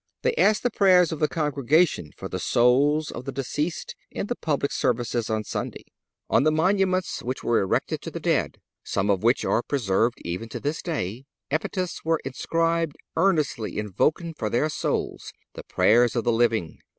They 0.23 0.33
asked 0.33 0.63
the 0.63 0.71
prayers 0.71 1.11
of 1.11 1.19
the 1.19 1.27
congregation 1.27 2.09
for 2.17 2.27
the 2.27 2.39
souls 2.39 3.11
of 3.11 3.25
the 3.25 3.31
deceased 3.31 3.95
in 4.09 4.25
the 4.25 4.35
public 4.35 4.71
services 4.71 5.29
of 5.29 5.45
Sunday. 5.45 5.83
On 6.27 6.41
the 6.41 6.51
monuments 6.51 7.21
which 7.21 7.43
were 7.43 7.59
erected 7.59 8.01
to 8.01 8.09
the 8.09 8.19
dead, 8.19 8.59
some 8.83 9.11
of 9.11 9.21
which 9.21 9.45
are 9.45 9.61
preserved 9.61 10.17
even 10.25 10.49
to 10.49 10.59
this 10.59 10.81
day, 10.81 11.25
epitaphs 11.51 12.03
were 12.03 12.19
inscribed, 12.25 12.95
earnestly 13.15 13.77
invoking 13.77 14.33
for 14.33 14.49
their 14.49 14.69
souls 14.69 15.33
the 15.53 15.63
prayers 15.63 16.15
of 16.15 16.23
the 16.23 16.33
living. 16.33 16.79